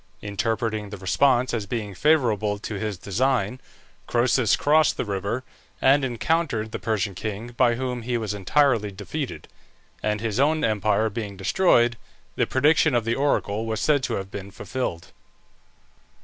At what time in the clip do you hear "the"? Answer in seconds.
0.89-0.97, 4.97-5.05, 6.71-6.79, 12.35-12.47, 13.05-13.13